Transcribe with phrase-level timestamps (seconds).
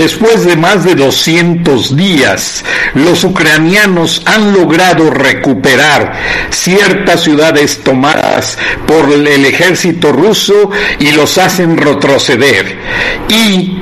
[0.00, 2.64] Después de más de 200 días,
[2.94, 6.14] los ucranianos han logrado recuperar
[6.48, 8.56] ciertas ciudades tomadas
[8.86, 12.78] por el ejército ruso y los hacen retroceder.
[13.28, 13.76] Y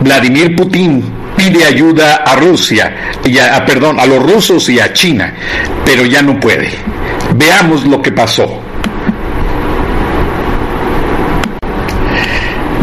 [0.00, 1.02] Vladimir Putin
[1.34, 5.34] pide ayuda a Rusia, y a, perdón, a los rusos y a China,
[5.82, 6.72] pero ya no puede.
[7.36, 8.60] Veamos lo que pasó.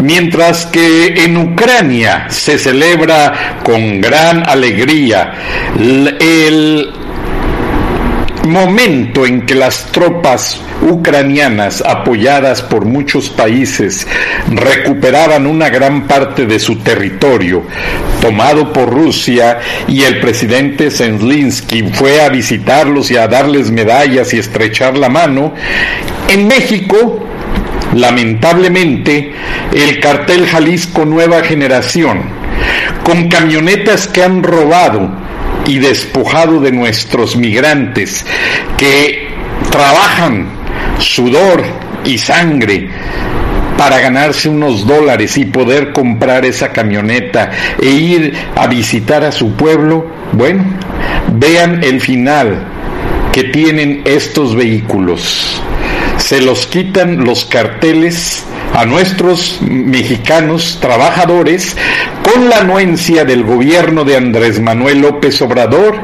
[0.02, 5.32] Mientras que en Ucrania se celebra con gran alegría
[5.78, 6.92] el
[8.48, 14.06] momento en que las tropas ucranianas, apoyadas por muchos países,
[14.50, 17.62] recuperaban una gran parte de su territorio
[18.20, 24.38] tomado por Rusia y el presidente Zelensky fue a visitarlos y a darles medallas y
[24.38, 25.54] estrechar la mano,
[26.28, 27.31] en México
[27.94, 29.32] lamentablemente,
[29.72, 32.22] el cartel Jalisco Nueva Generación,
[33.04, 35.10] con camionetas que han robado
[35.66, 38.26] y despojado de nuestros migrantes
[38.76, 39.28] que
[39.70, 40.46] trabajan
[40.98, 41.62] sudor
[42.04, 42.90] y sangre
[43.76, 47.50] para ganarse unos dólares y poder comprar esa camioneta
[47.80, 50.64] e ir a visitar a su pueblo, bueno,
[51.34, 52.64] vean el final
[53.32, 55.62] que tienen estos vehículos
[56.32, 61.76] se los quitan los carteles a nuestros mexicanos trabajadores
[62.22, 65.94] con la anuencia del gobierno de Andrés Manuel López Obrador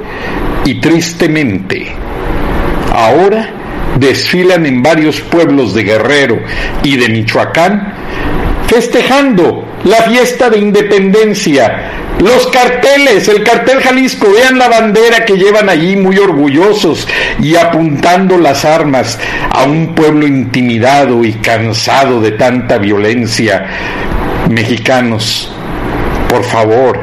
[0.67, 1.95] y tristemente
[2.93, 3.55] ahora
[3.99, 6.41] desfilan en varios pueblos de Guerrero
[6.83, 7.95] y de Michoacán
[8.69, 15.69] festejando la fiesta de independencia los carteles, el cartel Jalisco, vean la bandera que llevan
[15.69, 17.07] allí muy orgullosos
[17.41, 19.21] y apuntando las armas
[19.51, 23.67] a un pueblo intimidado y cansado de tanta violencia.
[24.51, 25.53] Mexicanos,
[26.29, 26.99] por favor,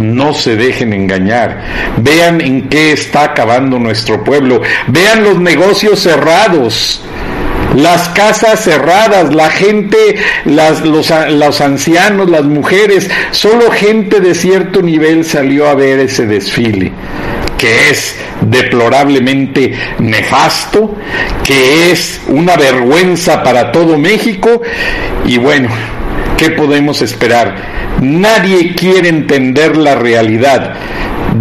[0.00, 1.64] no se dejen engañar.
[1.96, 4.62] Vean en qué está acabando nuestro pueblo.
[4.86, 7.02] Vean los negocios cerrados
[7.76, 15.24] las casas cerradas, la gente, los, los ancianos, las mujeres, solo gente de cierto nivel
[15.24, 16.92] salió a ver ese desfile
[17.58, 20.94] que es deplorablemente nefasto,
[21.42, 24.62] que es una vergüenza para todo México
[25.26, 25.68] y bueno,
[26.36, 27.56] ¿qué podemos esperar?
[28.00, 30.74] Nadie quiere entender la realidad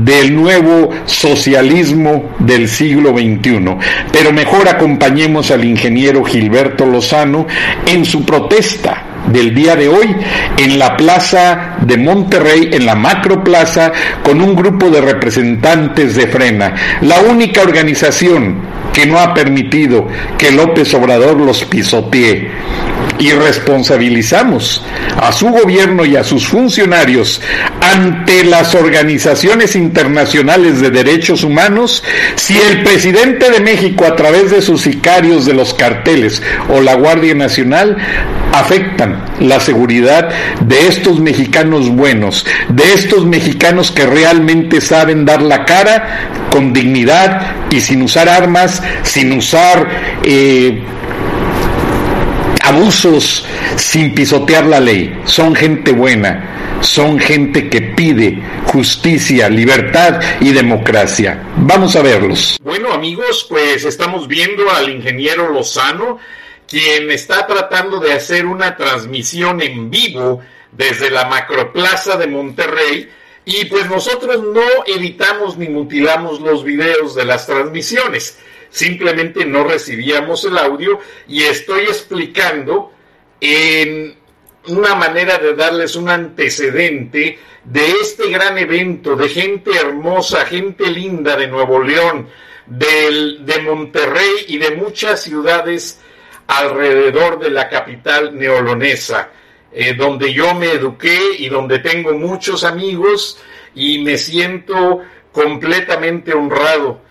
[0.04, 3.78] del nuevo socialismo del siglo XXI.
[4.12, 7.48] Pero mejor acompañemos al ingeniero Gilberto Lozano
[7.86, 10.16] en su protesta del día de hoy
[10.58, 13.92] en la plaza de Monterrey, en la macroplaza,
[14.24, 18.62] con un grupo de representantes de Frena, la única organización
[18.94, 20.08] que no ha permitido
[20.38, 22.50] que López Obrador los pisotee
[23.20, 24.84] y responsabilizamos
[25.20, 27.42] a su gobierno y a sus funcionarios
[27.82, 32.04] ante las organizaciones internacionales de derechos humanos
[32.36, 36.96] si el presidente de México a través de sus sicarios de los carteles o la
[36.96, 37.98] Guardia Nacional
[38.54, 40.30] afectan la seguridad
[40.62, 47.68] de estos mexicanos buenos, de estos mexicanos que realmente saben dar la cara con dignidad
[47.70, 49.88] y sin usar armas, sin usar
[50.24, 50.82] eh,
[52.68, 53.46] abusos
[53.78, 55.22] sin pisotear la ley.
[55.26, 61.42] Son gente buena, son gente que pide justicia, libertad y democracia.
[61.58, 62.58] Vamos a verlos.
[62.62, 66.20] Bueno amigos, pues estamos viendo al ingeniero Lozano,
[66.68, 70.42] quien está tratando de hacer una transmisión en vivo
[70.74, 73.10] desde la macroplaza de Monterrey.
[73.46, 78.38] Y pues nosotros no editamos ni mutilamos los videos de las transmisiones
[78.70, 82.92] simplemente no recibíamos el audio y estoy explicando
[83.40, 84.16] en
[84.68, 91.36] una manera de darles un antecedente de este gran evento de gente hermosa, gente linda
[91.36, 92.28] de Nuevo León,
[92.66, 96.02] del, de Monterrey y de muchas ciudades
[96.48, 99.30] alrededor de la capital neolonesa,
[99.72, 103.40] eh, donde yo me eduqué y donde tengo muchos amigos
[103.76, 107.02] y me siento completamente honrado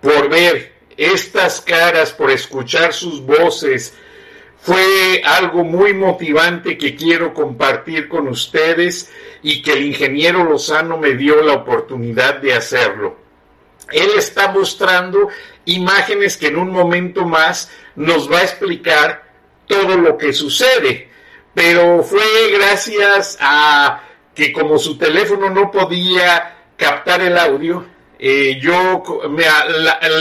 [0.00, 0.71] por ver
[1.02, 3.94] estas caras, por escuchar sus voces.
[4.60, 9.10] Fue algo muy motivante que quiero compartir con ustedes
[9.42, 13.16] y que el ingeniero Lozano me dio la oportunidad de hacerlo.
[13.90, 15.28] Él está mostrando
[15.64, 19.32] imágenes que en un momento más nos va a explicar
[19.66, 21.10] todo lo que sucede.
[21.54, 22.22] Pero fue
[22.52, 24.02] gracias a
[24.34, 27.86] que como su teléfono no podía captar el audio,
[28.24, 29.02] eh, yo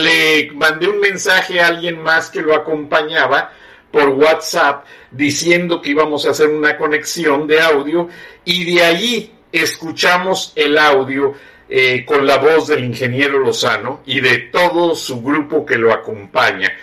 [0.02, 3.54] le mandé un mensaje a alguien más que lo acompañaba
[3.92, 8.10] por WhatsApp diciendo que íbamos a hacer una conexión de audio
[8.44, 11.36] y de ahí escuchamos el audio
[11.70, 16.74] eh, con la voz del ingeniero Lozano y de todo su grupo que lo acompaña.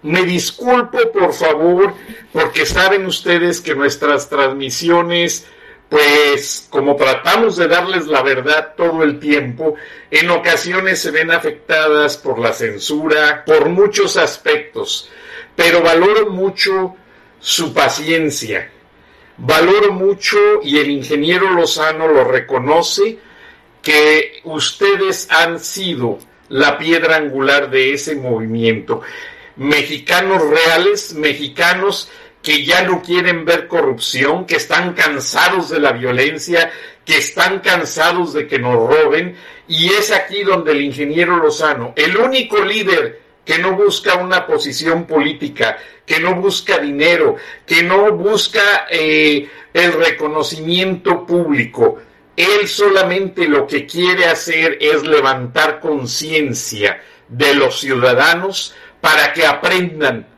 [0.00, 1.92] Me disculpo, por favor,
[2.32, 5.46] porque saben ustedes que nuestras transmisiones,
[5.88, 9.74] pues como tratamos de darles la verdad todo el tiempo,
[10.10, 15.10] en ocasiones se ven afectadas por la censura, por muchos aspectos,
[15.56, 16.94] pero valoro mucho
[17.40, 18.70] su paciencia,
[19.38, 23.18] valoro mucho, y el ingeniero Lozano lo reconoce,
[23.80, 26.18] que ustedes han sido
[26.48, 29.02] la piedra angular de ese movimiento.
[29.56, 32.10] Mexicanos reales, mexicanos
[32.48, 36.72] que ya no quieren ver corrupción, que están cansados de la violencia,
[37.04, 39.36] que están cansados de que nos roben,
[39.68, 45.04] y es aquí donde el ingeniero Lozano, el único líder que no busca una posición
[45.04, 47.36] política, que no busca dinero,
[47.66, 51.98] que no busca eh, el reconocimiento público,
[52.34, 60.37] él solamente lo que quiere hacer es levantar conciencia de los ciudadanos para que aprendan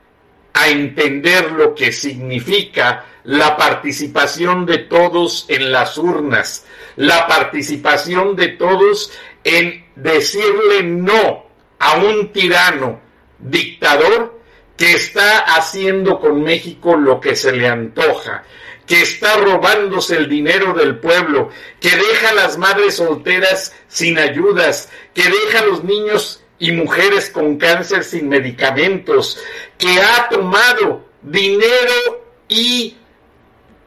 [0.52, 6.66] a entender lo que significa la participación de todos en las urnas,
[6.96, 9.12] la participación de todos
[9.44, 11.46] en decirle no
[11.78, 13.00] a un tirano
[13.38, 14.40] dictador
[14.76, 18.44] que está haciendo con México lo que se le antoja,
[18.86, 21.50] que está robándose el dinero del pueblo,
[21.80, 27.30] que deja a las madres solteras sin ayudas, que deja a los niños y mujeres
[27.30, 29.38] con cáncer sin medicamentos,
[29.76, 32.96] que ha tomado dinero y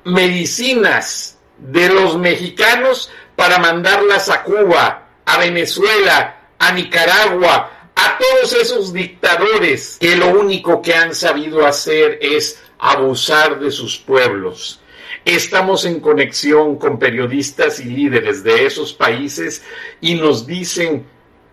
[0.04, 8.92] medicinas de los mexicanos para mandarlas a Cuba, a Venezuela, a Nicaragua, a todos esos
[8.92, 14.82] dictadores que lo único que han sabido hacer es abusar de sus pueblos.
[15.26, 19.64] Estamos en conexión con periodistas y líderes de esos países
[20.02, 21.06] y nos dicen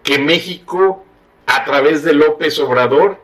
[0.03, 1.05] que México,
[1.51, 3.21] a través de López Obrador,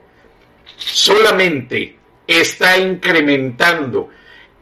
[0.76, 1.96] solamente
[2.26, 4.08] está incrementando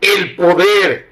[0.00, 1.11] el poder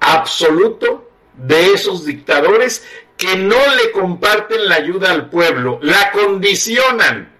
[0.00, 2.84] absoluto de esos dictadores
[3.16, 7.32] que no le comparten la ayuda al pueblo, la condicionan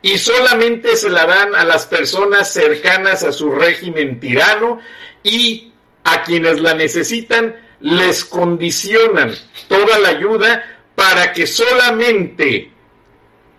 [0.00, 4.80] y solamente se la dan a las personas cercanas a su régimen tirano
[5.22, 5.74] y
[6.04, 9.34] a quienes la necesitan les condicionan
[9.68, 10.64] toda la ayuda
[10.94, 12.72] para que solamente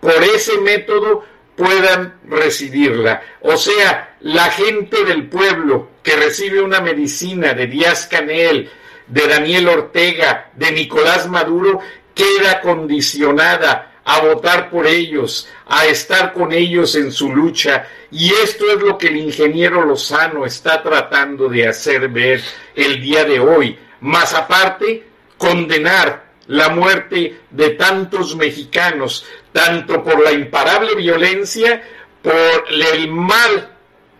[0.00, 1.24] por ese método
[1.56, 3.22] puedan recibirla.
[3.42, 8.70] O sea, la gente del pueblo que recibe una medicina de Díaz Canel,
[9.06, 11.80] de Daniel Ortega, de Nicolás Maduro,
[12.14, 17.86] queda condicionada a votar por ellos, a estar con ellos en su lucha.
[18.10, 22.42] Y esto es lo que el ingeniero Lozano está tratando de hacer ver
[22.74, 23.78] el día de hoy.
[24.00, 25.04] Más aparte,
[25.36, 31.80] condenar la muerte de tantos mexicanos, tanto por la imparable violencia,
[32.22, 33.70] por el mal,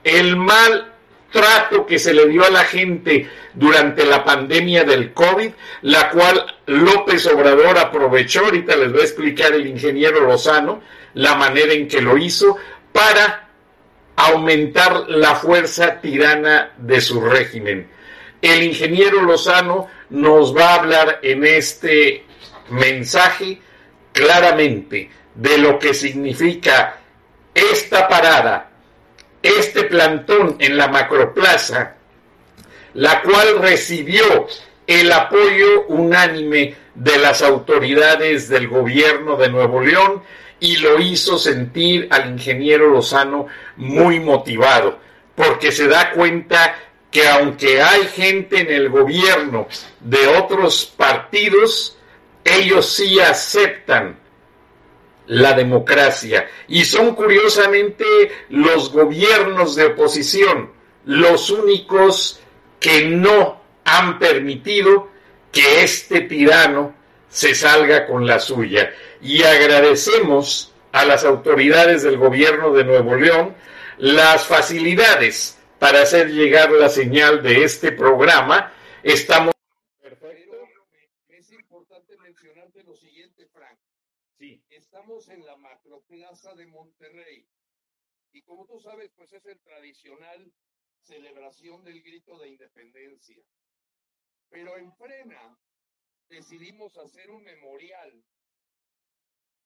[0.05, 0.93] el mal
[1.33, 5.51] trato que se le dio a la gente durante la pandemia del COVID,
[5.83, 10.83] la cual López Obrador aprovechó, ahorita les voy a explicar el ingeniero Lozano,
[11.15, 12.57] la manera en que lo hizo,
[12.93, 13.49] para
[14.15, 17.89] aumentar la fuerza tirana de su régimen.
[18.41, 22.25] El ingeniero Lozano nos va a hablar en este
[22.71, 23.61] mensaje
[24.13, 26.99] claramente de lo que significa
[27.55, 28.71] esta parada
[29.43, 31.95] este plantón en la macroplaza,
[32.95, 34.47] la cual recibió
[34.87, 40.23] el apoyo unánime de las autoridades del gobierno de Nuevo León
[40.59, 44.99] y lo hizo sentir al ingeniero Lozano muy motivado,
[45.35, 46.75] porque se da cuenta
[47.11, 49.67] que aunque hay gente en el gobierno
[50.01, 51.97] de otros partidos,
[52.45, 54.19] ellos sí aceptan
[55.27, 56.49] la democracia.
[56.69, 58.05] Y son curiosamente
[58.49, 60.71] los gobiernos de oposición
[61.05, 62.41] los únicos
[62.79, 65.09] que no han permitido
[65.51, 66.95] que este tirano
[67.29, 68.93] se salga con la suya.
[69.21, 73.55] Y agradecemos a las autoridades del gobierno de Nuevo León
[73.99, 78.73] las facilidades para hacer llegar la señal de este programa.
[79.03, 79.55] Estamos
[84.69, 87.47] estamos en la macroplaza de Monterrey.
[88.33, 90.53] Y como tú sabes, pues es el tradicional
[91.03, 93.43] celebración del grito de independencia.
[94.51, 95.59] Pero en Frena
[96.29, 98.23] decidimos hacer un memorial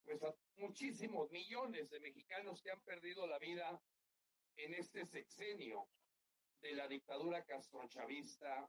[0.03, 3.81] pues a muchísimos millones de mexicanos que han perdido la vida
[4.57, 5.87] en este sexenio
[6.65, 8.67] de la dictadura castrochavista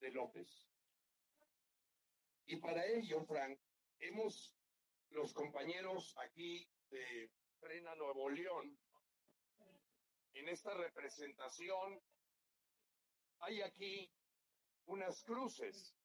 [0.00, 0.68] de López.
[2.44, 3.58] Y para ello, Frank,
[4.00, 4.54] hemos
[5.08, 8.78] los compañeros aquí de Frena Nuevo León,
[10.34, 12.02] en esta representación
[13.38, 14.12] hay aquí
[14.84, 15.96] unas cruces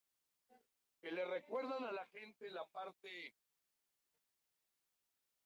[1.02, 3.36] que le recuerdan a la gente la parte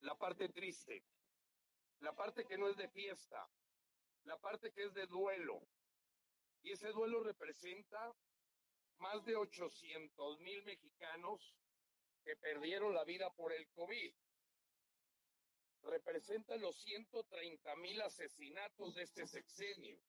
[0.01, 1.03] la parte triste,
[2.01, 3.47] la parte que no es de fiesta,
[4.25, 5.61] la parte que es de duelo.
[6.63, 8.13] Y ese duelo representa
[8.97, 11.55] más de 800 mil mexicanos
[12.23, 14.13] que perdieron la vida por el COVID.
[15.83, 19.99] Representa los 130 mil asesinatos de este sexenio.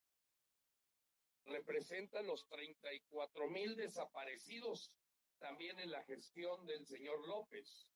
[1.46, 4.92] Representa los 34 mil desaparecidos
[5.38, 7.88] también en la gestión del señor López.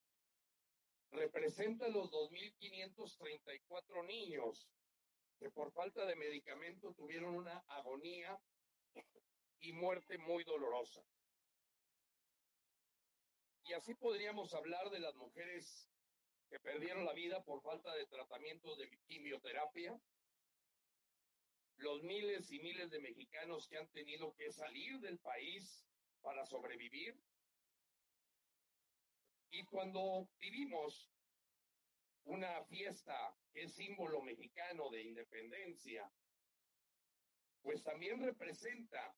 [1.10, 4.66] Representa los 2.534 niños
[5.38, 8.38] que por falta de medicamento tuvieron una agonía
[9.60, 11.02] y muerte muy dolorosa.
[13.64, 15.90] Y así podríamos hablar de las mujeres
[16.48, 20.00] que perdieron la vida por falta de tratamiento de quimioterapia,
[21.78, 25.84] los miles y miles de mexicanos que han tenido que salir del país
[26.22, 27.20] para sobrevivir.
[29.50, 31.10] Y cuando vivimos
[32.26, 36.10] una fiesta que es símbolo mexicano de independencia,
[37.62, 39.14] pues también representa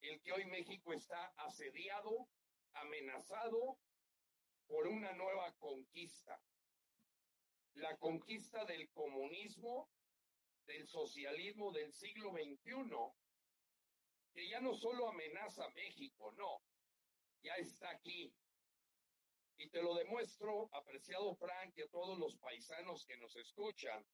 [0.00, 2.28] el que hoy México está asediado
[2.74, 3.78] amenazado
[4.66, 6.40] por una nueva conquista,
[7.74, 9.90] la conquista del comunismo,
[10.66, 13.12] del socialismo del siglo XXI,
[14.34, 16.62] que ya no solo amenaza a México, no,
[17.42, 18.34] ya está aquí.
[19.56, 24.04] Y te lo demuestro, apreciado Frank, y a todos los paisanos que nos escuchan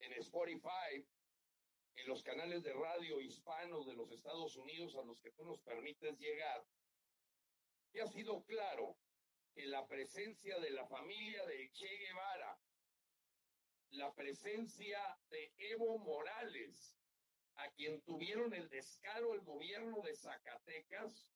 [0.00, 1.04] en Spotify,
[1.96, 5.60] en los canales de radio hispanos de los Estados Unidos a los que tú nos
[5.62, 6.64] permites llegar,
[7.92, 8.96] y ha sido claro
[9.52, 12.58] que la presencia de la familia de Che Guevara,
[13.90, 16.96] la presencia de Evo Morales,
[17.56, 21.32] a quien tuvieron el descaro el gobierno de Zacatecas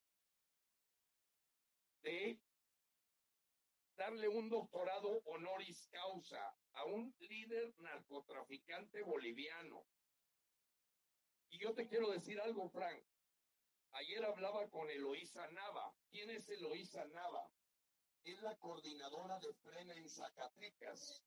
[2.02, 2.38] de
[3.96, 9.84] darle un doctorado honoris causa a un líder narcotraficante boliviano.
[11.50, 13.02] Y yo te quiero decir algo, Frank.
[13.92, 15.94] Ayer hablaba con Eloísa Nava.
[16.10, 17.48] ¿Quién es Eloísa Nava?
[18.24, 21.22] Es la coordinadora de Frena en Zacatecas.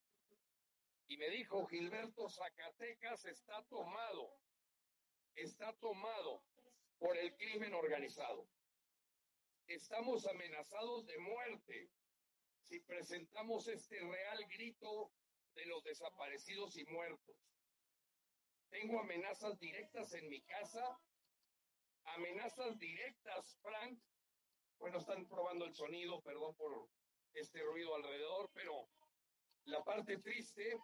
[1.07, 4.38] Y me dijo, Gilberto, Zacatecas está tomado,
[5.36, 6.43] está tomado
[6.97, 8.50] por el crimen organizado.
[9.67, 11.89] Estamos amenazados de muerte
[12.67, 15.12] si presentamos este real grito
[15.55, 17.36] de los desaparecidos y muertos.
[18.69, 21.00] Tengo amenazas directas en mi casa
[22.15, 24.00] amenazas directas, Frank.
[24.79, 26.89] Bueno, están probando el sonido, perdón por
[27.33, 28.89] este ruido alrededor, pero
[29.65, 30.77] la parte triste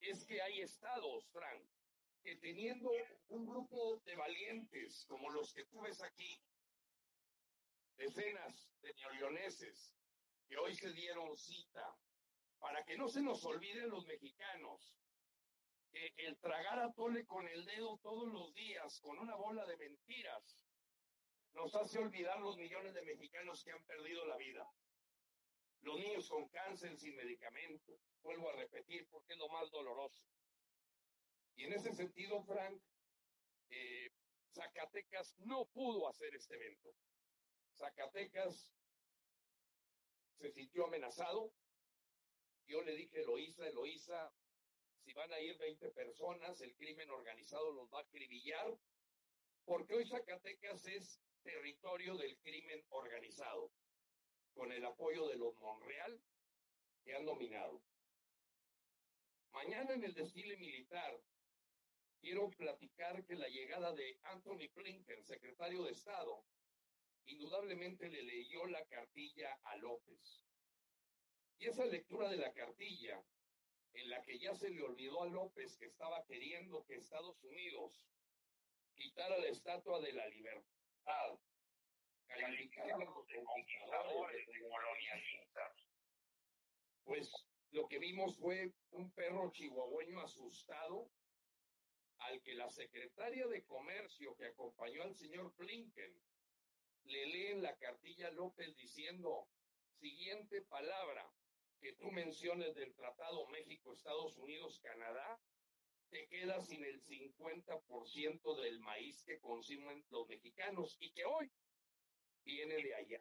[0.00, 1.62] es que hay estados, Frank,
[2.22, 2.90] que teniendo
[3.28, 6.40] un grupo de valientes como los que tú ves aquí,
[7.96, 9.94] decenas de neoleoneses
[10.48, 11.96] que hoy se dieron cita
[12.58, 14.94] para que no se nos olviden los mexicanos
[16.16, 20.58] el tragar a tole con el dedo todos los días, con una bola de mentiras,
[21.52, 24.68] nos hace olvidar los millones de mexicanos que han perdido la vida.
[25.82, 30.24] Los niños con cáncer sin medicamento, vuelvo a repetir porque es lo más doloroso.
[31.56, 32.80] Y en ese sentido, Frank,
[33.70, 34.10] eh,
[34.52, 36.90] Zacatecas no pudo hacer este evento.
[37.76, 38.72] Zacatecas
[40.38, 41.52] se sintió amenazado.
[42.66, 44.32] Yo le dije, Eloísa, Eloísa,
[45.04, 48.78] si van a ir 20 personas, el crimen organizado los va a acribillar,
[49.64, 53.70] porque hoy Zacatecas es territorio del crimen organizado.
[54.54, 56.20] con el apoyo de los Monreal
[57.02, 57.82] que han dominado.
[59.50, 61.20] Mañana en el desfile militar
[62.20, 66.44] quiero platicar que la llegada de Anthony Blinken, secretario de Estado,
[67.26, 70.44] indudablemente le leyó la cartilla a López.
[71.58, 73.22] Y esa lectura de la cartilla,
[73.92, 78.06] en la que ya se le olvidó a López que estaba queriendo que Estados Unidos
[78.94, 81.38] quitara la estatua de la libertad,
[87.04, 87.30] pues
[87.70, 91.10] lo que vimos fue un perro chihuahueño asustado
[92.18, 96.20] al que la secretaria de Comercio que acompañó al señor Blinken
[97.04, 99.48] le leen la cartilla López diciendo,
[100.00, 101.30] siguiente palabra
[101.80, 105.40] que tú menciones del Tratado México-Estados Unidos-Canadá,
[106.10, 111.50] te queda sin el 50% del maíz que consumen los mexicanos y que hoy
[112.44, 113.20] viene de allá.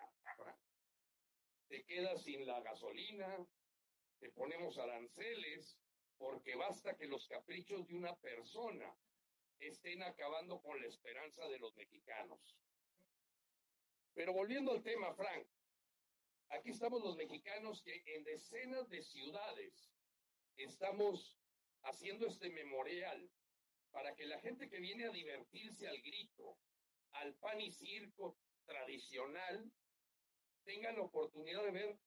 [1.68, 3.48] Te queda sin la gasolina,
[4.20, 5.78] te ponemos aranceles,
[6.18, 8.96] porque basta que los caprichos de una persona
[9.60, 12.62] estén acabando con la esperanza de los mexicanos.
[14.13, 15.48] Pero volviendo al tema, Frank,
[16.50, 19.91] aquí estamos los mexicanos que en decenas de ciudades
[20.58, 21.38] estamos
[21.84, 23.29] haciendo este memorial
[23.91, 26.58] para que la gente que viene a divertirse al grito,
[27.13, 29.72] al pan y circo tradicional,
[30.63, 32.00] tenga la oportunidad de ver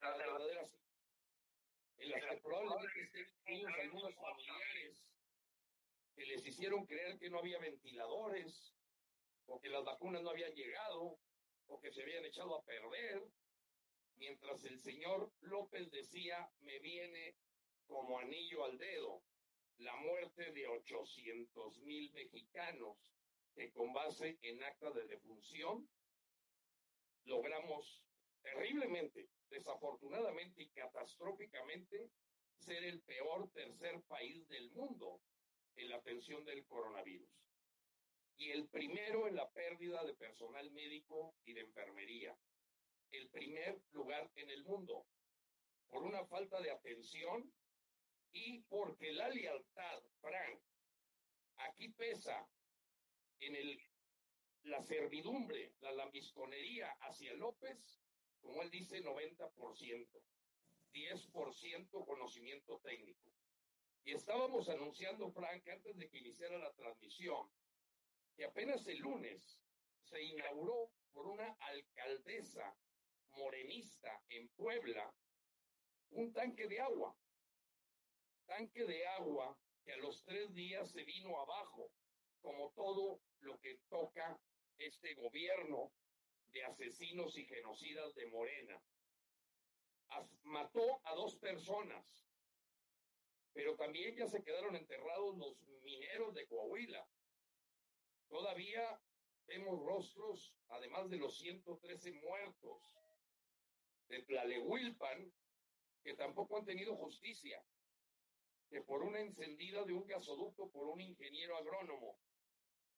[0.00, 0.70] las verdaderas
[1.96, 5.04] en las que probablemente estén algunos familiares
[6.14, 8.74] que les hicieron creer que no había ventiladores,
[9.48, 11.18] o que las vacunas no habían llegado,
[11.66, 13.22] o que se habían echado a perder,
[14.16, 17.36] mientras el señor López decía, me viene
[17.86, 19.22] como anillo al dedo
[19.78, 22.96] la muerte de 800 mil mexicanos
[23.54, 25.88] que con base en acta de defunción
[27.24, 28.04] logramos
[28.42, 32.10] terriblemente, desafortunadamente y catastróficamente
[32.58, 35.20] ser el peor tercer país del mundo
[35.76, 37.28] en la atención del coronavirus
[38.38, 42.38] y el primero en la pérdida de personal médico y de enfermería.
[43.10, 45.06] El primer lugar en el mundo
[45.88, 47.52] por una falta de atención
[48.32, 50.60] y porque la lealtad, Frank,
[51.56, 52.48] aquí pesa
[53.40, 53.80] en el,
[54.62, 58.00] la servidumbre, la lambisconería hacia López,
[58.40, 60.22] como él dice, 90%,
[60.92, 63.32] 10% conocimiento técnico.
[64.04, 67.50] Y estábamos anunciando, Frank, antes de que iniciara la transmisión,
[68.38, 69.60] que apenas el lunes
[70.04, 72.74] se inauguró por una alcaldesa
[73.32, 75.12] morenista en Puebla
[76.12, 77.14] un tanque de agua
[78.48, 81.92] tanque de agua que a los tres días se vino abajo,
[82.40, 84.40] como todo lo que toca
[84.78, 85.92] este gobierno
[86.46, 88.82] de asesinos y genocidas de Morena.
[90.44, 92.26] mató a dos personas,
[93.52, 97.06] pero también ya se quedaron enterrados los mineros de Coahuila.
[98.28, 99.00] Todavía
[99.46, 102.96] vemos rostros, además de los 113 muertos
[104.08, 105.32] de Tlalehulpan,
[106.02, 107.62] que tampoco han tenido justicia
[108.70, 112.18] que por una encendida de un gasoducto por un ingeniero agrónomo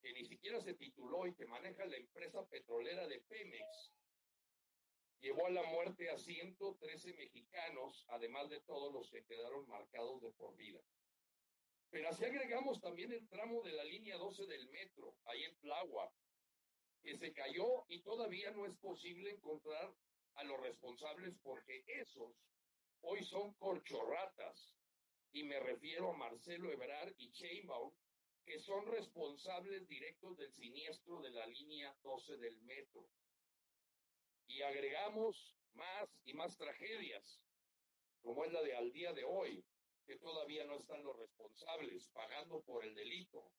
[0.03, 3.93] que ni siquiera se tituló y que maneja la empresa petrolera de Pemex,
[5.21, 10.31] llevó a la muerte a 113 mexicanos, además de todos los que quedaron marcados de
[10.33, 10.81] por vida.
[11.91, 16.13] Pero así agregamos también el tramo de la línea 12 del metro, ahí en Tláhuac,
[17.03, 19.93] que se cayó y todavía no es posible encontrar
[20.35, 22.33] a los responsables porque esos
[23.03, 24.73] hoy son corchorratas
[25.33, 27.93] y me refiero a Marcelo Ebrard y Sheinbaum,
[28.45, 33.07] que son responsables directos del siniestro de la línea 12 del metro.
[34.47, 37.41] Y agregamos más y más tragedias,
[38.23, 39.65] como es la de al día de hoy,
[40.07, 43.53] que todavía no están los responsables pagando por el delito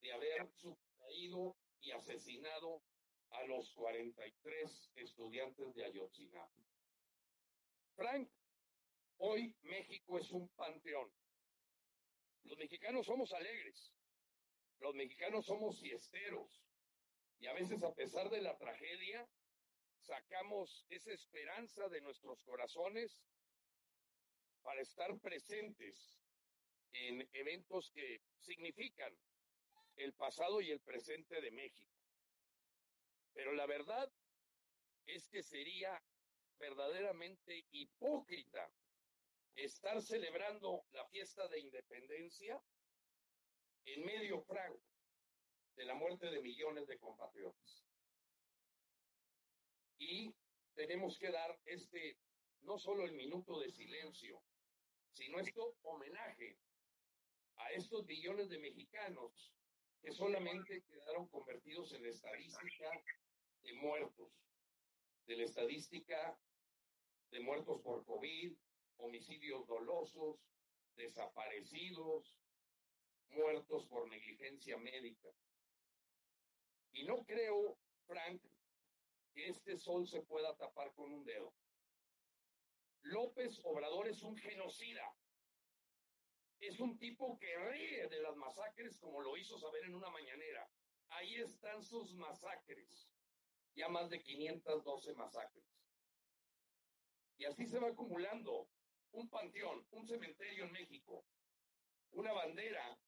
[0.00, 2.82] de haber sustraído y asesinado
[3.30, 6.64] a los 43 estudiantes de Ayotzinapa.
[7.94, 8.28] Frank
[9.20, 11.12] Hoy México es un panteón.
[12.44, 13.92] Los mexicanos somos alegres,
[14.78, 16.62] los mexicanos somos fiesteros
[17.40, 19.28] y a veces a pesar de la tragedia
[19.98, 23.20] sacamos esa esperanza de nuestros corazones
[24.62, 26.16] para estar presentes
[26.92, 29.16] en eventos que significan
[29.96, 31.92] el pasado y el presente de México.
[33.34, 34.10] Pero la verdad
[35.06, 36.02] es que sería
[36.58, 38.70] verdaderamente hipócrita
[39.54, 42.60] estar celebrando la fiesta de independencia
[43.84, 44.82] en medio franco
[45.76, 47.84] de la muerte de millones de compatriotas.
[49.98, 50.32] Y
[50.74, 52.16] tenemos que dar este,
[52.62, 54.42] no solo el minuto de silencio,
[55.12, 56.58] sino esto homenaje
[57.56, 59.52] a estos billones de mexicanos
[60.00, 62.90] que solamente quedaron convertidos en estadística
[63.62, 64.32] de muertos,
[65.26, 66.38] de la estadística
[67.30, 68.56] de muertos por COVID,
[68.98, 70.38] homicidios dolosos,
[70.94, 72.34] desaparecidos,
[73.30, 75.28] muertos por negligencia médica.
[76.92, 78.42] Y no creo, Frank,
[79.34, 81.52] que este sol se pueda tapar con un dedo.
[83.02, 85.14] López Obrador es un genocida.
[86.60, 90.68] Es un tipo que ríe de las masacres como lo hizo saber en una mañanera.
[91.10, 93.08] Ahí están sus masacres.
[93.74, 95.64] Ya más de 512 masacres.
[97.36, 98.68] Y así se va acumulando
[99.12, 101.24] un panteón, un cementerio en México,
[102.10, 102.98] una bandera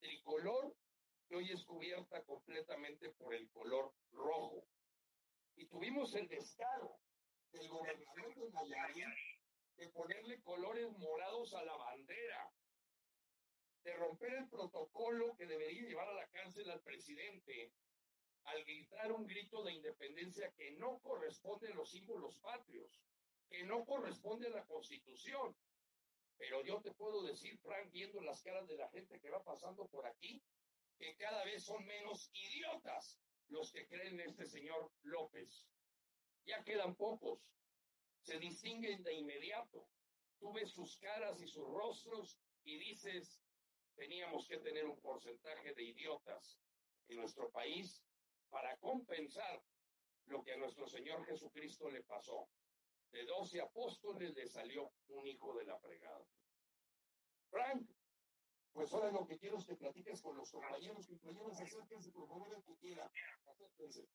[0.00, 0.74] tricolor
[1.28, 4.66] que hoy es cubierta completamente por el color rojo.
[5.56, 6.98] Y tuvimos el descaro
[7.52, 9.06] del gobernador de
[9.76, 12.50] de ponerle colores morados a la bandera,
[13.84, 17.72] de romper el protocolo que debería llevar a la cárcel al presidente
[18.46, 23.02] al gritar un grito de independencia que no corresponde a los símbolos patrios,
[23.48, 25.56] que no corresponde a la constitución.
[26.38, 29.86] Pero yo te puedo decir, Frank, viendo las caras de la gente que va pasando
[29.88, 30.42] por aquí,
[30.98, 35.66] que cada vez son menos idiotas los que creen en este señor López.
[36.46, 37.40] Ya quedan pocos,
[38.22, 39.88] se distinguen de inmediato.
[40.38, 43.40] Tú ves sus caras y sus rostros y dices,
[43.96, 46.60] teníamos que tener un porcentaje de idiotas
[47.08, 48.04] en nuestro país
[48.50, 49.62] para compensar
[50.26, 52.48] lo que a nuestro Señor Jesucristo le pasó.
[53.10, 56.26] De doce apóstoles le salió un hijo de la fregada.
[57.50, 57.88] Frank,
[58.72, 61.06] pues ahora lo que quiero es que platiques con los compañeros.
[61.06, 63.10] Compañeros, acérquense por favor de tu quiera.
[63.46, 64.06] Acérquense.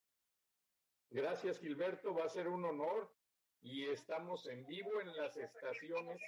[1.11, 2.13] Gracias, Gilberto.
[2.13, 3.13] Va a ser un honor
[3.61, 6.19] y estamos en vivo en las estaciones.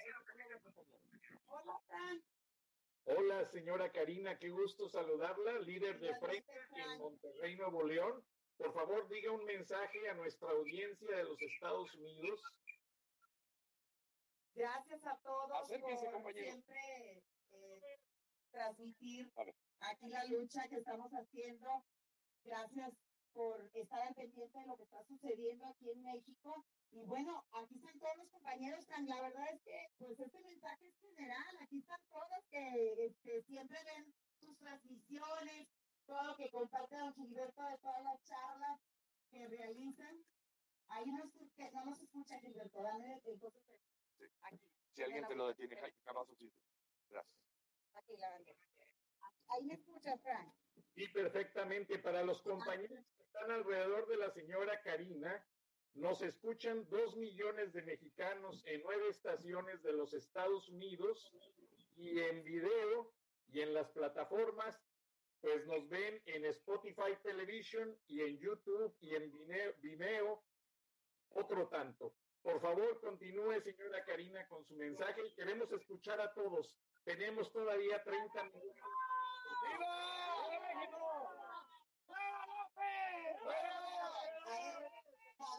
[3.06, 8.24] Hola, señora Karina, qué gusto saludarla, líder de Frente en Monterrey, Nuevo León.
[8.56, 12.40] Por favor, diga un mensaje a nuestra audiencia de los Estados Unidos.
[14.54, 16.44] Gracias a todos Acérquese, por compañero.
[16.52, 17.98] siempre eh,
[18.50, 19.32] transmitir
[19.80, 21.84] aquí la lucha que estamos haciendo.
[22.44, 22.92] Gracias
[23.34, 26.64] por estar al pendiente de lo que está sucediendo aquí en México.
[26.92, 29.06] Y bueno, aquí están todos los compañeros, Fran.
[29.06, 31.56] La verdad es que pues este mensaje es general.
[31.60, 35.68] Aquí están todos que este, siempre ven sus transmisiones,
[36.06, 38.80] todo lo que comparte don Gilberto de todas las charlas
[39.30, 40.24] que realizan.
[40.88, 43.60] Ahí no, que no nos escucha Gilberto, dame el costo
[44.18, 44.70] de- aquí.
[44.94, 46.52] Si alguien te lo detiene, Jaime Camazo, sí.
[47.10, 47.36] Gracias.
[47.94, 48.58] Aquí la bandera.
[49.48, 50.54] Ahí me escucha, Frank.
[50.94, 55.44] Y perfectamente para los compañeros que están alrededor de la señora Karina,
[55.94, 61.32] nos escuchan dos millones de mexicanos en nueve estaciones de los Estados Unidos
[61.96, 63.12] y en video
[63.48, 64.80] y en las plataformas,
[65.40, 69.32] pues nos ven en Spotify Television y en YouTube y en
[69.82, 70.44] Vimeo,
[71.30, 72.14] otro tanto.
[72.40, 76.76] Por favor, continúe, señora Karina, con su mensaje queremos escuchar a todos.
[77.02, 78.84] Tenemos todavía 30 minutos.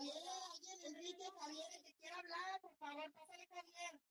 [0.05, 4.01] Javier, alguien, Enrique, Javier, el que quiera hablar, por favor, pásale Javier.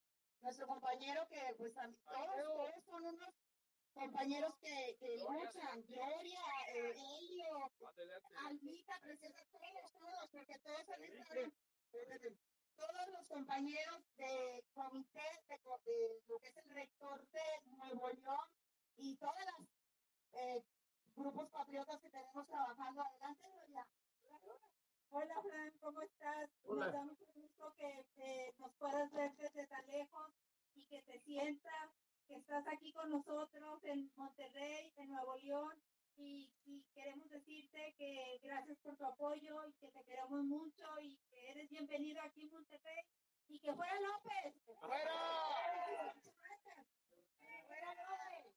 [0.40, 3.35] Nuestro compañero que, pues, todos, todos son unos
[3.94, 5.83] compañeros que, que luchan.
[5.87, 6.40] Gloria,
[6.74, 7.72] eh, Elio,
[8.46, 11.52] Almita, preciosa, todos, todos, porque todos han estado,
[12.76, 18.09] todos los compañeros de comité, de, co- de lo que es el rector de Nuevo
[18.11, 18.48] León
[18.96, 19.68] y todas las
[20.33, 20.62] eh,
[21.14, 23.02] grupos patriotas que tenemos trabajando.
[23.02, 23.87] Adelante, Gloria.
[25.16, 26.50] Hola, Fran, ¿cómo estás?
[26.64, 26.87] Hola.
[26.87, 30.33] Nos da mucho gusto que, que nos puedas ver desde tan lejos
[30.74, 31.90] y que te sientas
[32.27, 35.81] que estás aquí con nosotros en Monterrey, en Nuevo León.
[36.16, 41.16] Y, y queremos decirte que gracias por tu apoyo y que te queremos mucho y
[41.31, 43.05] que eres bienvenido aquí en Monterrey.
[43.46, 44.55] Y que fuera López.
[44.81, 46.14] ¡Fuera!
[47.68, 48.55] ¡Fuera López!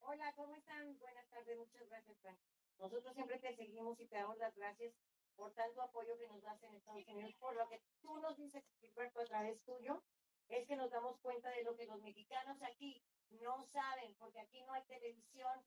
[0.00, 0.98] Hola, ¿cómo están?
[0.98, 2.38] Buenas tardes, muchas gracias, Frank.
[2.78, 4.94] Nosotros siempre te seguimos y te damos las gracias
[5.36, 8.64] por tanto apoyo que nos das en Estados Unidos, por lo que tú nos dices,
[8.80, 10.02] Gilberto, a través tuyo,
[10.48, 14.62] es que nos damos cuenta de lo que los mexicanos aquí no saben, porque aquí
[14.62, 15.64] no hay televisión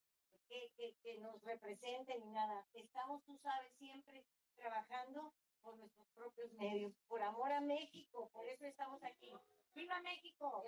[0.47, 2.65] que, que, que nos represente ni nada.
[2.73, 8.65] Estamos, tú sabes, siempre trabajando por nuestros propios medios, por amor a México, por eso
[8.65, 9.33] estamos aquí.
[9.73, 10.63] ¡Viva México!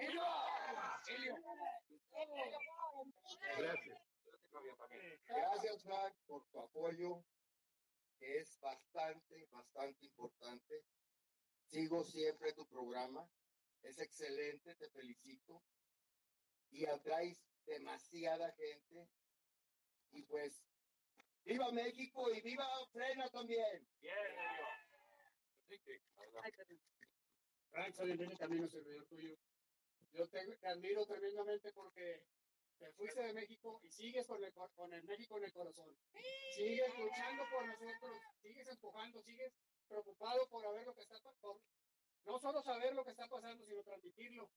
[3.57, 4.01] Gracias.
[5.27, 7.23] Gracias, Frank, por tu apoyo.
[8.17, 10.83] Que es bastante, bastante importante.
[11.65, 13.27] Sigo siempre tu programa,
[13.81, 15.63] es excelente, te felicito.
[16.69, 19.09] Y atraes demasiada gente.
[20.11, 20.61] Y pues,
[21.43, 23.87] ¡viva México y viva Frena también!
[27.69, 29.37] Frank, soy el camino servidor tuyo.
[30.13, 32.25] Yo te admiro tremendamente porque
[32.77, 35.95] te fuiste de México y sigues con el, con el México en el corazón.
[36.55, 39.53] Sigues luchando por nosotros, sigues empujando, sigues
[39.87, 41.61] preocupado por ver lo que está pasando.
[42.25, 44.49] No solo saber lo que está pasando, sino transmitirlo.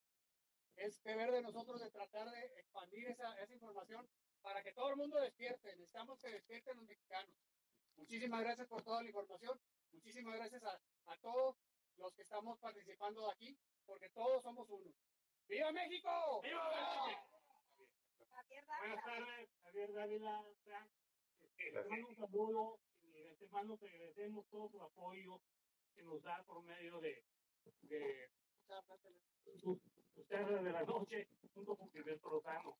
[0.76, 4.08] Es deber de nosotros de tratar de expandir esa, esa información
[4.40, 5.76] para que todo el mundo despierte.
[5.76, 7.34] Necesitamos que despierten los mexicanos.
[7.96, 9.60] Muchísimas gracias por toda la información.
[9.90, 11.56] Muchísimas gracias a, a todos
[11.96, 14.94] los que estamos participando de aquí, porque todos somos uno.
[15.48, 16.40] ¡Viva México!
[16.42, 17.37] ¡Viva México!
[18.68, 20.90] Buenas tardes, Javier Dávila, Frank.
[21.56, 25.40] Este, un saludo y de antemano te agradecemos todo tu apoyo
[25.94, 27.24] que nos da por medio de,
[27.82, 28.30] de
[29.62, 29.80] tus
[30.28, 32.76] charlas de la noche junto con Gilberto Lozano.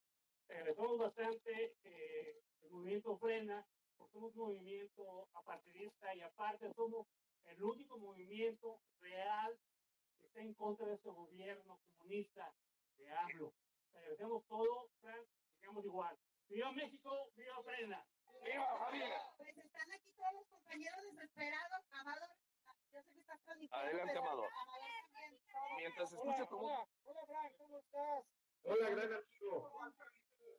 [0.47, 7.07] Te agradecemos bastante eh, el movimiento Frena, porque somos un movimiento apartidista y aparte somos
[7.47, 9.59] el único movimiento real
[10.19, 12.55] que está en contra de este gobierno comunista
[12.99, 13.53] de hablo.
[13.91, 15.27] Te agradecemos todo, Frank,
[15.59, 16.19] sigamos igual.
[16.49, 17.31] ¡Viva México!
[17.37, 18.05] ¡Viva Frena!
[18.45, 19.23] ¡Viva familia!
[19.37, 21.85] Pues están aquí todos los compañeros desesperados.
[21.91, 22.31] Amador,
[22.93, 23.77] yo sé que estás transmitiendo.
[23.77, 24.51] Adelante, pero Amador.
[25.77, 26.89] Mientras escucha tu voz.
[27.05, 28.25] hola, Frank, ¿cómo estás?
[28.65, 29.71] Hola, gran amigo.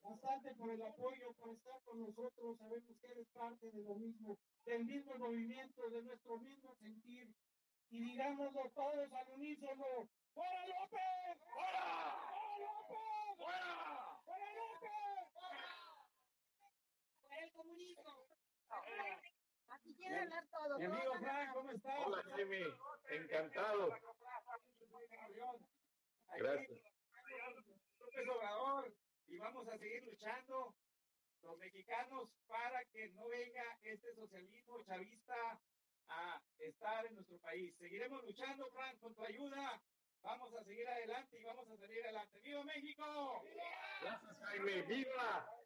[0.02, 2.58] Bastante por el apoyo, por estar con nosotros.
[2.58, 7.34] Sabemos que eres parte de lo mismo, del mismo movimiento, de nuestro mismo sentir.
[7.90, 9.86] Y digámoslo todos al unísono.
[10.34, 11.38] ¡Fuera López!
[11.54, 12.22] ¡Fuera!
[12.30, 13.36] ¡Fuera López!
[13.38, 14.22] ¡Fuera!
[14.26, 14.90] ¡Fuera López!
[17.22, 18.28] Por el comunismo.
[19.70, 20.80] Aquí quieren hablar todos.
[20.80, 22.00] Mi amigo Frank, ¿cómo estás?
[22.06, 22.64] Hola, Jimmy.
[23.10, 23.90] Encantado.
[26.38, 26.80] Gracias.
[28.30, 28.94] Obrador,
[29.28, 30.76] y vamos a seguir luchando
[31.42, 35.60] los mexicanos para que no venga este socialismo chavista
[36.10, 37.74] a estar en nuestro país.
[37.78, 39.82] Seguiremos luchando, Frank, con tu ayuda.
[40.22, 42.40] Vamos a seguir adelante y vamos a salir adelante.
[42.42, 43.42] ¡Viva México!
[44.02, 44.82] Gracias, Jaime.
[44.84, 45.60] ¡Viva!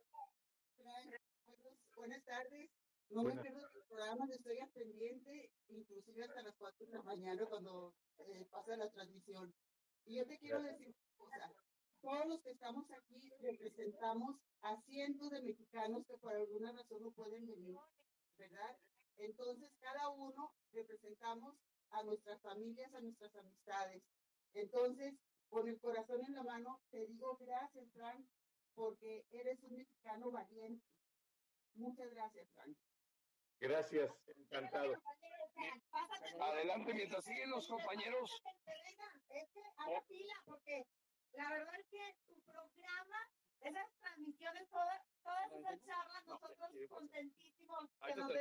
[2.04, 2.70] Buenas- tardes.
[3.12, 3.36] No Buenas.
[3.46, 7.94] me pierdo tu programa, estoy al pendiente, inclusive hasta las 4 de la mañana cuando
[8.18, 9.54] eh, pasa la transmisión.
[10.04, 11.64] Y yo te quiero decir una cosa.
[12.02, 17.12] Todos los que estamos aquí representamos a cientos de mexicanos que por alguna razón no
[17.14, 17.78] pueden venir,
[18.38, 18.78] ¿verdad?
[19.16, 21.56] Entonces, cada uno representamos
[21.92, 24.04] a nuestras familias, a nuestras amistades.
[24.54, 25.14] Entonces,
[25.50, 28.28] con el corazón en la mano, te digo gracias, Frank,
[28.76, 30.86] porque eres un mexicano valiente.
[31.76, 32.78] Muchas gracias, Frank.
[33.60, 34.94] Gracias, encantado.
[36.40, 38.42] Adelante, mientras siguen los compañeros.
[39.30, 40.86] Es que haga fila, porque
[41.34, 43.30] la verdad es que tu programa,
[43.62, 48.32] esas transmisiones, todas, todas esas charlas, nosotros contentísimos que nos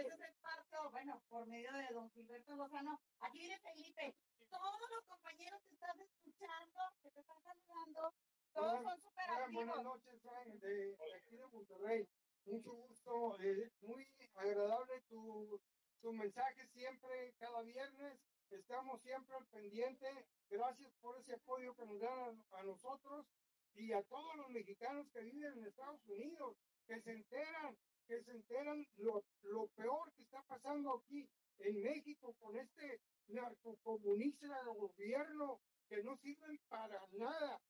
[0.40, 3.01] parte, o bueno, por medio de don Gilberto Lozano.
[3.21, 4.14] Aquí viene Felipe.
[4.51, 8.14] Todos los compañeros que estás escuchando, que te están saludando,
[8.53, 12.09] todos son súper Hola, buenas noches, Frank, de, de aquí de Monterrey.
[12.44, 15.61] Mucho gusto, eh, muy agradable tu,
[16.00, 18.20] tu mensaje siempre, cada viernes.
[18.50, 20.07] Estamos siempre al pendiente.
[20.50, 22.18] Gracias por ese apoyo que nos dan
[22.52, 23.26] a, a nosotros
[23.74, 27.76] y a todos los mexicanos que viven en Estados Unidos, que se enteran,
[28.07, 31.26] que se enteran lo, lo peor que está pasando aquí
[31.59, 37.61] en México con este narcocomunista de gobierno que no sirven para nada.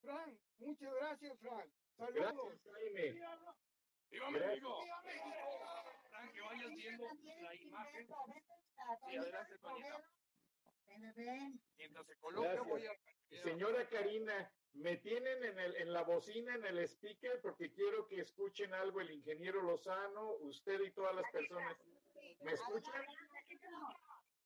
[0.00, 1.70] Frank, muchas gracias, Frank.
[1.96, 2.58] Saludos.
[2.64, 3.69] Gracias, Jaime.
[4.10, 4.50] ¡Viva Gracias.
[4.50, 4.80] México!
[6.10, 7.04] Frank, que vayas viendo
[7.42, 8.08] la imagen.
[9.08, 10.04] Sí, adelante, Toñita.
[10.86, 11.60] Ven, ven.
[11.76, 12.66] Mientras se coloca, Gracias.
[12.68, 12.92] voy a.
[13.44, 18.20] Señora Karina, me tienen en, el, en la bocina, en el speaker, porque quiero que
[18.20, 21.76] escuchen algo el ingeniero Lozano, usted y todas las personas.
[22.42, 23.04] ¿Me escuchan?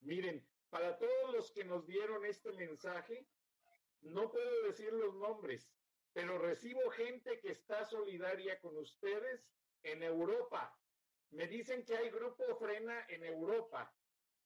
[0.00, 3.26] Miren, para todos los que nos dieron este mensaje,
[4.02, 5.70] no puedo decir los nombres,
[6.14, 9.44] pero recibo gente que está solidaria con ustedes
[9.82, 10.74] en Europa.
[11.30, 13.92] Me dicen que hay grupo Frena en Europa,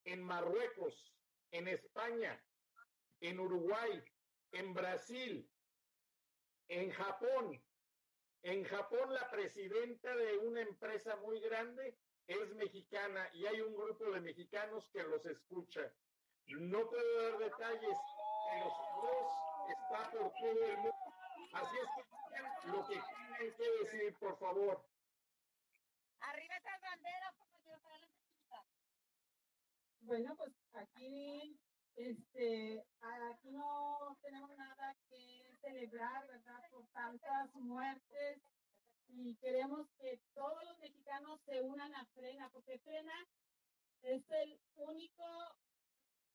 [0.05, 1.15] en Marruecos,
[1.51, 2.43] en España,
[3.21, 4.03] en Uruguay,
[4.53, 5.49] en Brasil,
[6.69, 7.63] en Japón.
[8.43, 14.11] En Japón la presidenta de una empresa muy grande es mexicana y hay un grupo
[14.11, 15.93] de mexicanos que los escucha.
[16.47, 17.99] No puedo dar detalles,
[18.51, 19.33] pero su voz
[19.69, 20.98] está por todo el mundo.
[21.53, 24.85] Así es que lo que tienen que decir, por favor.
[26.21, 27.83] Arriba esas banderas, compañeros.
[27.85, 28.19] adelante.
[30.01, 31.59] Bueno, pues aquí,
[31.97, 36.63] este, aquí no tenemos nada que celebrar, ¿verdad?
[36.71, 38.41] Por tantas muertes
[39.09, 43.27] y queremos que todos los mexicanos se unan a Frena, porque Frena
[44.03, 45.25] es el único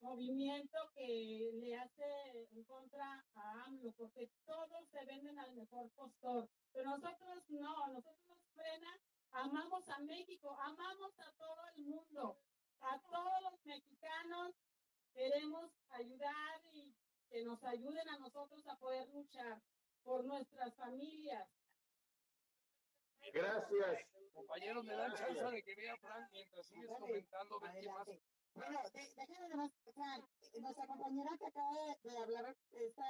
[0.04, 6.50] movimiento que le hace en contra a AMLO, porque todos se venden al mejor postor.
[6.74, 9.00] Pero nosotros no, nosotros frena,
[9.32, 12.38] amamos a México, amamos a todo el mundo,
[12.82, 14.54] a todos los mexicanos.
[15.14, 16.94] Queremos ayudar y
[17.30, 19.62] que nos ayuden a nosotros a poder luchar
[20.04, 21.48] por nuestras familias.
[23.32, 24.06] Gracias.
[24.34, 28.08] Compañeros, me dan chance de que vea Frank mientras sigues comentando de qué más.
[28.56, 30.18] Bueno, de, déjenme nomás, o sea,
[30.62, 33.04] nuestra compañera que acaba de, de hablar, esta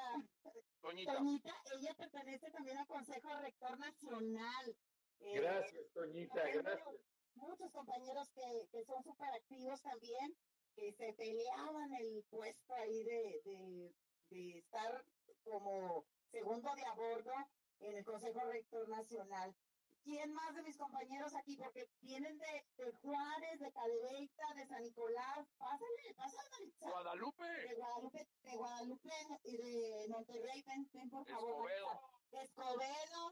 [0.82, 1.16] Toñita.
[1.16, 4.78] Toñita, ella pertenece también al Consejo Rector Nacional.
[5.20, 6.96] Eh, Gracias, Toñita, gracias.
[7.36, 10.38] Muchos compañeros que, que son súper activos también,
[10.76, 13.96] que se peleaban el puesto ahí de, de,
[14.30, 15.06] de estar
[15.44, 17.34] como segundo de a bordo
[17.80, 19.56] en el Consejo Rector Nacional.
[20.04, 21.56] ¿Quién más de mis compañeros aquí?
[21.56, 25.48] Porque vienen de, de Juárez, de Cadereyta, de San Nicolás.
[25.58, 26.74] Pásale, pásale.
[26.80, 27.46] Guadalupe.
[27.46, 29.10] De Guadalupe, de Guadalupe
[29.44, 31.72] y de Monterrey, ven, ven por favor.
[31.72, 32.12] Escobedo.
[32.32, 33.32] Escobedo.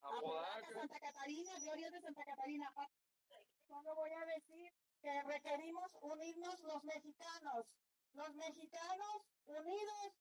[0.00, 0.72] Apodaca.
[0.72, 2.72] Santa Catarina, de Oriente de Santa Catarina.
[3.68, 7.66] Solo voy a decir que requerimos unirnos los mexicanos.
[8.14, 10.12] Los mexicanos unidos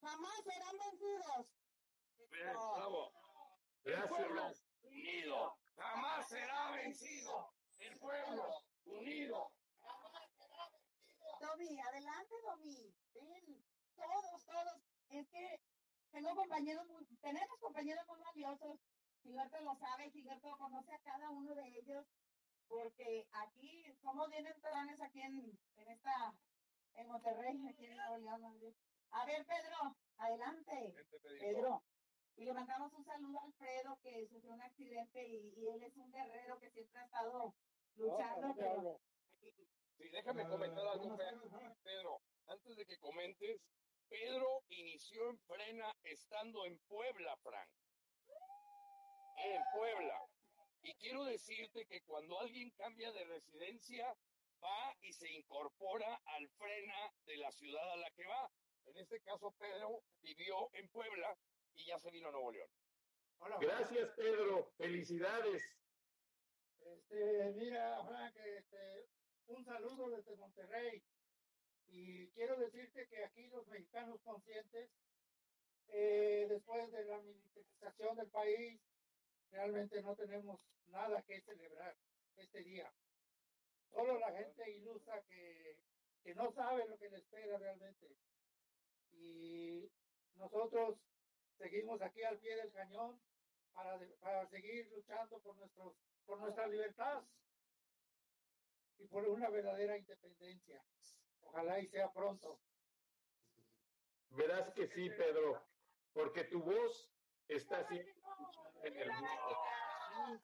[0.00, 1.46] jamás serán vencidos.
[2.30, 3.12] Bien, bravo.
[3.82, 4.69] Gracias.
[4.82, 7.52] Unido jamás será vencido.
[7.78, 9.52] El pueblo unido.
[11.40, 12.94] Domi, adelante, Domi.
[13.14, 13.64] Ven,
[13.96, 14.82] todos, todos.
[15.08, 15.60] Es que
[16.12, 18.78] tengo compañeros muy, tenemos compañeros muy valiosos.
[19.22, 22.06] Gilberto lo sabe, Gilberto conoce a cada uno de ellos,
[22.68, 26.34] porque aquí somos bien entranes aquí en, en esta,
[26.94, 28.74] en Monterrey, aquí en Nuevo León.
[29.10, 30.94] A ver, Pedro, adelante.
[31.38, 31.82] Pedro.
[32.36, 35.96] Y le mandamos un saludo a Alfredo, que sufrió un accidente y, y él es
[35.96, 37.54] un guerrero que siempre ha estado
[37.96, 38.54] luchando.
[38.56, 39.00] pero-
[39.96, 41.24] Sí, déjame comentar algo, Pe-
[41.82, 42.22] Pedro.
[42.46, 43.60] Antes de que comentes,
[44.08, 47.68] Pedro inició en Frena estando en Puebla, Frank.
[49.36, 50.26] En Puebla.
[50.82, 54.14] Y quiero decirte que cuando alguien cambia de residencia,
[54.62, 58.50] va y se incorpora al Frena de la ciudad a la que va.
[58.86, 61.36] En este caso, Pedro vivió en Puebla
[61.74, 62.68] y ya se vino a Nuevo León.
[63.60, 64.70] Gracias, Pedro.
[64.76, 65.62] Felicidades.
[66.80, 69.08] Este, mira, Frank, este,
[69.46, 71.02] un saludo desde Monterrey.
[71.88, 74.90] Y quiero decirte que aquí los mexicanos conscientes,
[75.88, 78.80] eh, después de la militarización del país,
[79.50, 81.96] realmente no tenemos nada que celebrar
[82.36, 82.92] este día.
[83.90, 85.78] Solo la gente ilusa que,
[86.22, 88.06] que no sabe lo que le espera realmente.
[89.12, 89.90] Y
[90.36, 90.96] nosotros
[91.60, 93.20] seguimos aquí al pie del cañón
[93.74, 95.94] para, para seguir luchando por, nuestros,
[96.24, 97.22] por nuestra libertad
[98.98, 100.82] y por una verdadera independencia.
[101.42, 102.60] Ojalá y sea pronto.
[104.30, 105.62] Verás que sí, Pedro,
[106.12, 107.10] porque tu voz
[107.48, 108.12] está siendo
[108.82, 110.38] en el mundo.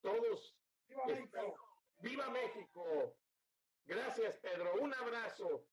[0.00, 0.54] Todos.
[0.86, 1.56] ¡Viva México!
[2.00, 3.16] ¡Viva México!
[3.84, 4.74] Gracias, Pedro.
[4.80, 5.66] Un abrazo.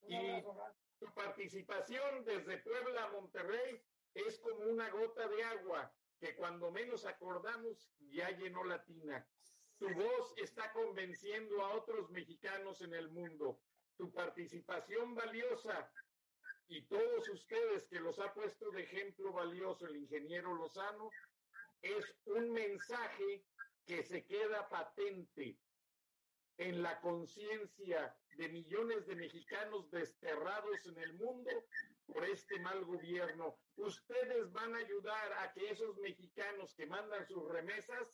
[0.00, 3.82] Un Y abrazo, tu participación desde Puebla Monterrey
[4.14, 9.26] es como una gota de agua que cuando menos acordamos ya llenó la tina.
[9.78, 13.60] Tu voz está convenciendo a otros mexicanos en el mundo.
[13.96, 15.92] Tu participación valiosa
[16.68, 21.10] y todos ustedes que los ha puesto de ejemplo valioso el ingeniero Lozano
[21.82, 23.44] es un mensaje
[23.84, 25.58] que se queda patente
[26.56, 31.50] en la conciencia de millones de mexicanos desterrados en el mundo
[32.06, 33.58] por este mal gobierno.
[33.76, 38.08] Ustedes van a ayudar a que esos mexicanos que mandan sus remesas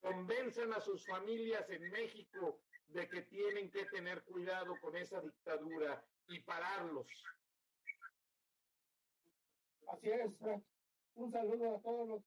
[0.00, 6.04] convenzan a sus familias en México de que tienen que tener cuidado con esa dictadura
[6.28, 7.06] y pararlos.
[9.88, 10.30] Así es.
[11.14, 12.22] Un saludo a todos los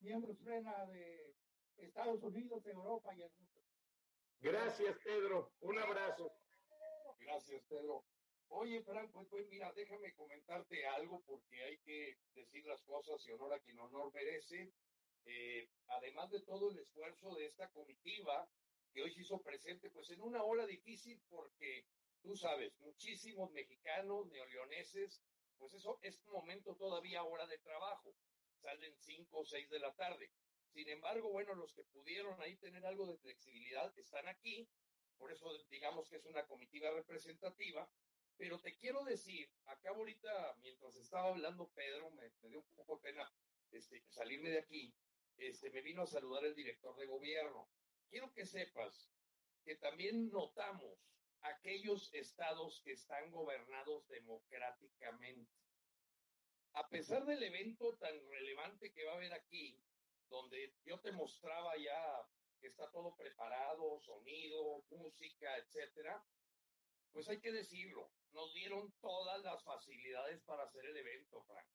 [0.00, 1.34] miembros Frena de
[1.76, 3.60] Estados Unidos, Europa y el mundo.
[4.40, 5.52] Gracias, Pedro.
[5.60, 6.32] Un abrazo.
[7.20, 8.04] Gracias, Pedro.
[8.56, 13.32] Oye, Frank, pues, pues mira, déjame comentarte algo porque hay que decir las cosas y
[13.32, 14.72] honor a quien honor merece.
[15.24, 18.48] Eh, además de todo el esfuerzo de esta comitiva
[18.92, 21.84] que hoy se hizo presente, pues en una hora difícil porque
[22.22, 25.20] tú sabes, muchísimos mexicanos, neoleoneses,
[25.58, 28.14] pues eso es un momento todavía hora de trabajo.
[28.62, 30.30] Salen cinco o seis de la tarde.
[30.72, 34.68] Sin embargo, bueno, los que pudieron ahí tener algo de flexibilidad están aquí
[35.18, 37.88] por eso digamos que es una comitiva representativa,
[38.36, 43.30] pero te quiero decir, acá ahorita, mientras estaba hablando Pedro, me, dio un poco pena
[43.70, 44.94] este, salirme de aquí,
[45.36, 47.68] este, me vino a saludar el director de gobierno.
[48.10, 49.10] Quiero que sepas
[49.64, 50.98] que también notamos
[51.42, 55.52] aquellos estados que están gobernados democráticamente.
[56.72, 59.80] A pesar del evento tan relevante que va a haber aquí,
[60.28, 62.28] donde yo te mostraba ya
[62.60, 66.24] que está todo preparado, sonido, música, etcétera,
[67.12, 71.68] pues hay que decirlo, nos dieron todas las facilidades para hacer el evento, Frank.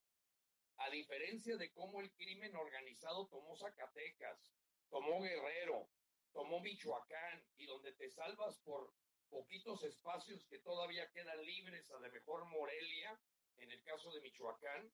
[0.78, 4.52] A diferencia de cómo el crimen organizado tomó Zacatecas,
[4.90, 5.90] tomó Guerrero,
[6.34, 8.94] tomó Michoacán y donde te salvas por
[9.30, 13.20] poquitos espacios que todavía quedan libres, a lo mejor Morelia,
[13.58, 14.92] en el caso de Michoacán.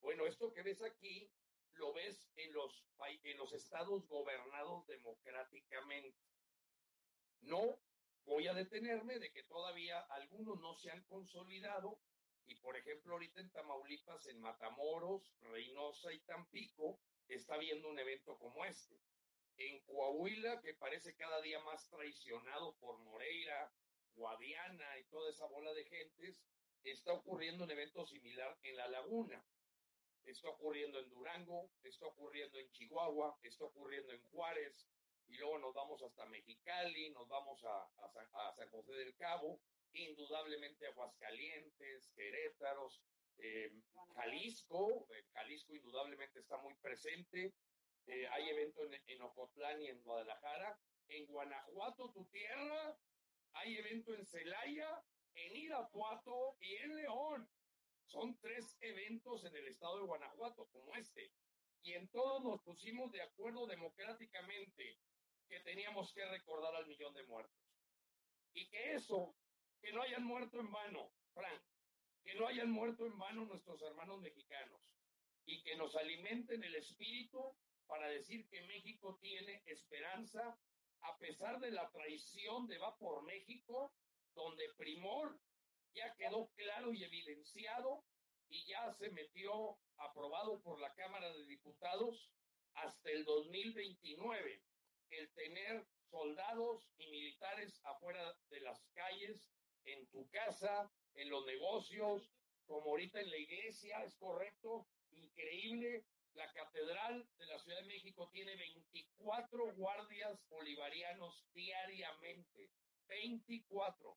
[0.00, 1.30] Bueno, esto que ves aquí
[1.74, 2.84] lo ves en los,
[3.22, 6.18] en los estados gobernados democráticamente.
[7.40, 7.78] No
[8.24, 11.98] voy a detenerme de que todavía algunos no se han consolidado
[12.46, 18.38] y por ejemplo ahorita en Tamaulipas, en Matamoros, Reynosa y Tampico, está viendo un evento
[18.38, 19.00] como este.
[19.56, 23.72] En Coahuila, que parece cada día más traicionado por Moreira,
[24.14, 26.42] Guadiana y toda esa bola de gentes,
[26.82, 29.44] está ocurriendo un evento similar en La Laguna.
[30.24, 34.86] Está ocurriendo en Durango, está ocurriendo en Chihuahua, está ocurriendo en Juárez,
[35.32, 37.88] y luego nos vamos hasta Mexicali, nos vamos a,
[38.54, 39.58] San José del Cabo,
[39.94, 43.02] indudablemente Aguascalientes, Querétaros,
[43.38, 43.72] eh,
[44.14, 47.54] Jalisco, eh, Jalisco indudablemente está muy presente,
[48.06, 50.78] eh, hay evento en, en Ocotlán y en Guadalajara,
[51.08, 52.94] en Guanajuato, tu tierra,
[53.54, 55.02] hay evento en Celaya,
[55.34, 57.48] en Irapuato y en León.
[58.04, 61.32] Son tres eventos en el estado de Guanajuato como este.
[61.82, 64.98] Y en todos nos pusimos de acuerdo democráticamente
[65.52, 67.60] que teníamos que recordar al millón de muertos.
[68.54, 69.36] Y que eso,
[69.82, 71.62] que no hayan muerto en vano, Frank,
[72.24, 74.80] que no hayan muerto en vano nuestros hermanos mexicanos
[75.44, 77.54] y que nos alimenten el espíritu
[77.86, 80.58] para decir que México tiene esperanza
[81.02, 83.92] a pesar de la traición de Va por México,
[84.34, 85.38] donde Primor
[85.94, 88.06] ya quedó claro y evidenciado
[88.48, 92.30] y ya se metió aprobado por la Cámara de Diputados
[92.72, 94.62] hasta el 2029
[95.18, 99.48] el tener soldados y militares afuera de las calles,
[99.84, 102.30] en tu casa, en los negocios,
[102.66, 106.04] como ahorita en la iglesia, es correcto, increíble.
[106.34, 112.70] La Catedral de la Ciudad de México tiene 24 guardias bolivarianos diariamente.
[113.08, 114.16] 24.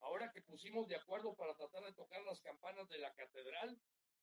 [0.00, 3.78] Ahora que pusimos de acuerdo para tratar de tocar las campanas de la catedral,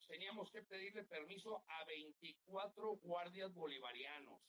[0.07, 4.41] teníamos que pedirle permiso a 24 guardias bolivarianos,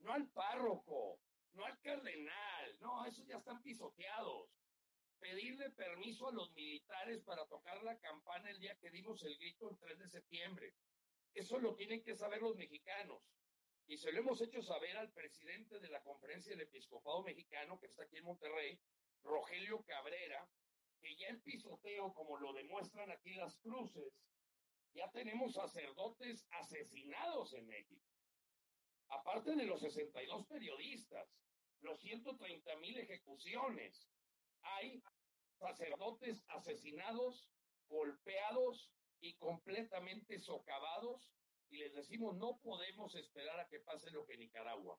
[0.00, 1.20] no al párroco,
[1.52, 4.50] no al cardenal, no, esos ya están pisoteados.
[5.18, 9.68] Pedirle permiso a los militares para tocar la campana el día que dimos el grito
[9.68, 10.74] el 3 de septiembre.
[11.34, 13.22] Eso lo tienen que saber los mexicanos.
[13.86, 17.86] Y se lo hemos hecho saber al presidente de la Conferencia del Episcopado Mexicano, que
[17.86, 18.78] está aquí en Monterrey,
[19.22, 20.48] Rogelio Cabrera,
[21.00, 24.12] que ya el pisoteo, como lo demuestran aquí las cruces,
[24.94, 28.07] ya tenemos sacerdotes asesinados en México.
[29.08, 31.28] Aparte de los 62 periodistas,
[31.80, 34.08] los 130 mil ejecuciones,
[34.62, 35.02] hay
[35.58, 37.48] sacerdotes asesinados,
[37.88, 38.90] golpeados
[39.20, 41.32] y completamente socavados.
[41.70, 44.98] Y les decimos, no podemos esperar a que pase lo que en Nicaragua.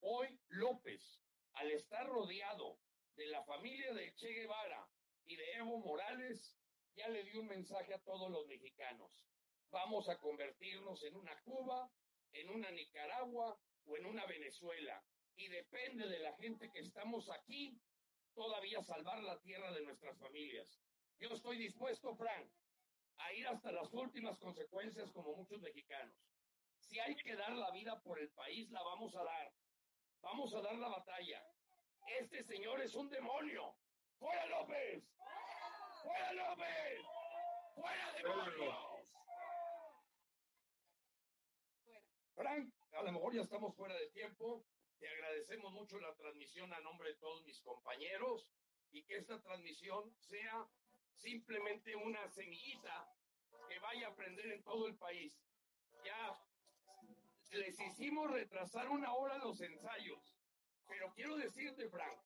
[0.00, 1.20] Hoy López,
[1.54, 2.78] al estar rodeado
[3.14, 4.88] de la familia de Che Guevara
[5.24, 6.56] y de Evo Morales,
[6.94, 9.26] ya le dio un mensaje a todos los mexicanos.
[9.70, 11.90] Vamos a convertirnos en una Cuba,
[12.40, 15.02] en una Nicaragua o en una Venezuela.
[15.36, 17.78] Y depende de la gente que estamos aquí,
[18.34, 20.80] todavía salvar la tierra de nuestras familias.
[21.18, 22.50] Yo estoy dispuesto, Frank,
[23.18, 26.14] a ir hasta las últimas consecuencias como muchos mexicanos.
[26.78, 29.52] Si hay que dar la vida por el país, la vamos a dar.
[30.20, 31.42] Vamos a dar la batalla.
[32.20, 33.76] Este señor es un demonio.
[34.18, 35.04] ¡Fuera López!
[36.02, 37.00] ¡Fuera López!
[37.74, 38.95] ¡Fuera demonios!
[42.36, 44.62] Frank, a lo mejor ya estamos fuera de tiempo.
[44.98, 48.46] Te agradecemos mucho la transmisión a nombre de todos mis compañeros
[48.90, 50.68] y que esta transmisión sea
[51.14, 53.10] simplemente una semillita
[53.70, 55.32] que vaya a aprender en todo el país.
[56.04, 56.38] Ya
[57.52, 60.36] les hicimos retrasar una hora los ensayos,
[60.86, 62.20] pero quiero decirte, Frank,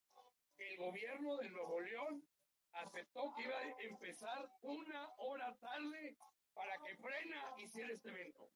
[0.57, 2.29] que el gobierno de Nuevo León
[2.73, 6.17] aceptó que iba a empezar una hora tarde
[6.53, 8.51] para que Frena hiciera este evento.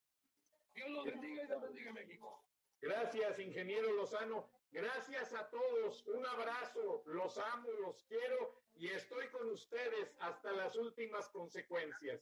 [0.75, 2.45] Dios los bendiga y Dios bendiga México.
[2.81, 4.51] Gracias, ingeniero Lozano.
[4.70, 10.75] Gracias a todos, un abrazo, los amo, los quiero y estoy con ustedes hasta las
[10.77, 12.20] últimas consecuencias.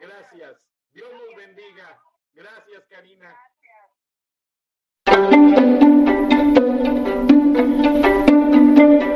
[0.00, 0.66] Gracias.
[0.92, 2.02] Dios los bendiga.
[2.32, 3.36] Gracias, Karina.